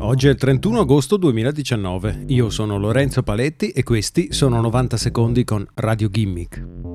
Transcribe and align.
Oggi 0.00 0.28
è 0.28 0.30
il 0.30 0.36
31 0.36 0.80
agosto 0.80 1.16
2019. 1.16 2.24
Io 2.28 2.50
sono 2.50 2.78
Lorenzo 2.78 3.24
Paletti 3.24 3.70
e 3.70 3.82
questi 3.82 4.32
sono 4.32 4.60
90 4.60 4.96
secondi 4.96 5.42
con 5.42 5.66
Radio 5.74 6.08
Gimmick. 6.08 6.87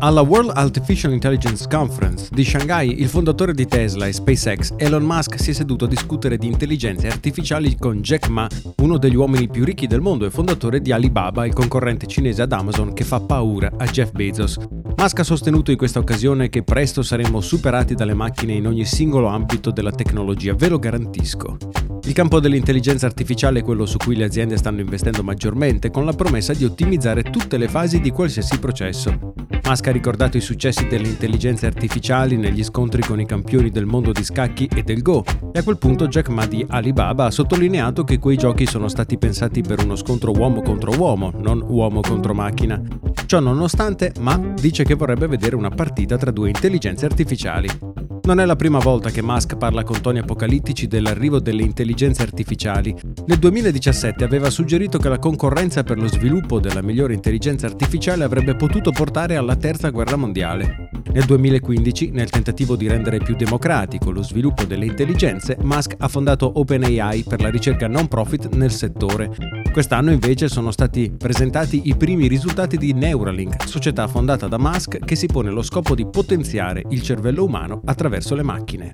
Alla 0.00 0.20
World 0.20 0.50
Artificial 0.54 1.12
Intelligence 1.12 1.66
Conference 1.68 2.28
di 2.30 2.44
Shanghai, 2.44 3.00
il 3.00 3.08
fondatore 3.08 3.54
di 3.54 3.66
Tesla 3.66 4.06
e 4.06 4.12
SpaceX, 4.12 4.74
Elon 4.76 5.02
Musk, 5.02 5.40
si 5.40 5.50
è 5.50 5.52
seduto 5.54 5.86
a 5.86 5.88
discutere 5.88 6.36
di 6.36 6.46
intelligenze 6.46 7.06
artificiali 7.08 7.76
con 7.76 8.00
Jack 8.00 8.28
Ma, 8.28 8.46
uno 8.78 8.98
degli 8.98 9.14
uomini 9.14 9.48
più 9.48 9.64
ricchi 9.64 9.86
del 9.86 10.00
mondo 10.00 10.26
e 10.26 10.30
fondatore 10.30 10.80
di 10.80 10.92
Alibaba, 10.92 11.46
il 11.46 11.54
concorrente 11.54 12.06
cinese 12.06 12.42
ad 12.42 12.52
Amazon 12.52 12.92
che 12.92 13.04
fa 13.04 13.20
paura 13.20 13.70
a 13.76 13.84
Jeff 13.86 14.10
Bezos. 14.12 14.58
Musk 14.96 15.18
ha 15.20 15.24
sostenuto 15.24 15.70
in 15.70 15.76
questa 15.76 15.98
occasione 15.98 16.48
che 16.48 16.62
presto 16.62 17.02
saremo 17.02 17.40
superati 17.40 17.94
dalle 17.94 18.14
macchine 18.14 18.52
in 18.52 18.66
ogni 18.66 18.84
singolo 18.84 19.28
ambito 19.28 19.70
della 19.70 19.92
tecnologia, 19.92 20.54
ve 20.54 20.68
lo 20.68 20.78
garantisco. 20.78 21.56
Il 22.04 22.12
campo 22.12 22.38
dell'intelligenza 22.38 23.06
artificiale 23.06 23.60
è 23.60 23.62
quello 23.62 23.86
su 23.86 23.96
cui 23.96 24.14
le 24.14 24.24
aziende 24.24 24.58
stanno 24.58 24.80
investendo 24.80 25.22
maggiormente, 25.22 25.90
con 25.90 26.04
la 26.04 26.12
promessa 26.12 26.52
di 26.52 26.64
ottimizzare 26.64 27.22
tutte 27.22 27.56
le 27.56 27.68
fasi 27.68 28.00
di 28.00 28.10
qualsiasi 28.10 28.58
processo. 28.58 29.32
Musk 29.66 29.86
ha 29.86 29.92
ricordato 29.92 30.36
i 30.36 30.42
successi 30.42 30.86
delle 30.86 31.08
intelligenze 31.08 31.66
artificiali 31.66 32.36
negli 32.36 32.62
scontri 32.62 33.00
con 33.00 33.18
i 33.18 33.26
campioni 33.26 33.70
del 33.70 33.86
mondo 33.86 34.12
di 34.12 34.22
scacchi 34.22 34.68
e 34.72 34.82
del 34.82 35.00
Go, 35.00 35.24
e 35.52 35.58
a 35.58 35.62
quel 35.62 35.78
punto 35.78 36.06
Jack 36.06 36.28
Ma 36.28 36.44
di 36.46 36.64
Alibaba 36.68 37.24
ha 37.24 37.30
sottolineato 37.30 38.04
che 38.04 38.18
quei 38.18 38.36
giochi 38.36 38.66
sono 38.66 38.88
stati 38.88 39.16
pensati 39.16 39.62
per 39.62 39.82
uno 39.82 39.96
scontro 39.96 40.32
uomo 40.32 40.60
contro 40.60 40.92
uomo, 40.98 41.32
non 41.34 41.64
uomo 41.66 42.02
contro 42.02 42.34
macchina. 42.34 42.80
Ciò 43.24 43.40
nonostante, 43.40 44.12
Ma 44.20 44.36
dice 44.36 44.84
che 44.84 44.94
vorrebbe 44.94 45.26
vedere 45.26 45.56
una 45.56 45.70
partita 45.70 46.18
tra 46.18 46.30
due 46.30 46.48
intelligenze 46.48 47.06
artificiali. 47.06 47.93
Non 48.24 48.40
è 48.40 48.46
la 48.46 48.56
prima 48.56 48.78
volta 48.78 49.10
che 49.10 49.22
Musk 49.22 49.58
parla 49.58 49.82
con 49.82 50.00
toni 50.00 50.18
apocalittici 50.18 50.86
dell'arrivo 50.86 51.40
delle 51.40 51.62
intelligenze 51.62 52.22
artificiali. 52.22 52.94
Nel 53.26 53.38
2017 53.38 54.24
aveva 54.24 54.48
suggerito 54.48 54.96
che 54.96 55.10
la 55.10 55.18
concorrenza 55.18 55.82
per 55.82 55.98
lo 55.98 56.06
sviluppo 56.06 56.58
della 56.58 56.80
migliore 56.80 57.12
intelligenza 57.12 57.66
artificiale 57.66 58.24
avrebbe 58.24 58.56
potuto 58.56 58.92
portare 58.92 59.36
alla 59.36 59.56
terza 59.56 59.90
guerra 59.90 60.16
mondiale. 60.16 60.83
Nel 61.14 61.26
2015, 61.26 62.10
nel 62.10 62.28
tentativo 62.28 62.74
di 62.74 62.88
rendere 62.88 63.18
più 63.18 63.36
democratico 63.36 64.10
lo 64.10 64.24
sviluppo 64.24 64.64
delle 64.64 64.84
intelligenze, 64.84 65.56
Musk 65.62 65.94
ha 65.98 66.08
fondato 66.08 66.50
OpenAI 66.58 67.22
per 67.22 67.40
la 67.40 67.50
ricerca 67.50 67.86
non 67.86 68.08
profit 68.08 68.52
nel 68.56 68.72
settore. 68.72 69.30
Quest'anno 69.72 70.10
invece 70.10 70.48
sono 70.48 70.72
stati 70.72 71.12
presentati 71.16 71.82
i 71.84 71.94
primi 71.96 72.26
risultati 72.26 72.76
di 72.76 72.92
Neuralink, 72.94 73.68
società 73.68 74.08
fondata 74.08 74.48
da 74.48 74.58
Musk 74.58 74.98
che 75.04 75.14
si 75.14 75.26
pone 75.26 75.50
lo 75.50 75.62
scopo 75.62 75.94
di 75.94 76.04
potenziare 76.04 76.82
il 76.90 77.00
cervello 77.00 77.44
umano 77.44 77.80
attraverso 77.84 78.34
le 78.34 78.42
macchine. 78.42 78.92